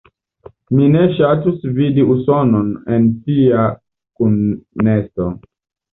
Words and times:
Mi 0.77 0.87
ne 0.93 1.03
ŝatus 1.17 1.67
vidi 1.75 2.05
Usonon 2.15 2.73
en 2.97 3.07
tia 3.27 3.67
kunesto. 4.23 5.29